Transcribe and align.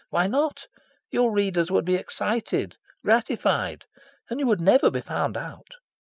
Why 0.09 0.25
not? 0.25 0.65
Your 1.11 1.31
readers 1.31 1.69
would 1.69 1.85
be 1.85 1.93
excited, 1.93 2.75
gratified. 3.03 3.85
And 4.31 4.39
you 4.39 4.47
would 4.47 4.59
never 4.59 4.89
be 4.89 5.01
found 5.01 5.37
out." 5.37 5.73